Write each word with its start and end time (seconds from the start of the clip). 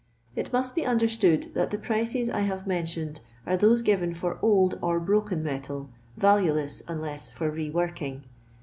It 0.35 0.51
must 0.51 0.73
be 0.73 0.83
understood 0.83 1.53
that 1.53 1.69
the 1.69 1.77
pricea 1.77 2.33
I 2.33 2.41
hafi 2.41 2.65
mentioned 2.65 3.21
are 3.45 3.55
those 3.55 3.83
given 3.83 4.15
for 4.15 4.39
old 4.41 4.79
or 4.81 4.99
brokca 4.99 5.37
metal, 5.39 5.91
valueless 6.17 6.81
unless 6.87 7.29
for 7.29 7.51
re 7.51 7.69
working. 7.69 8.23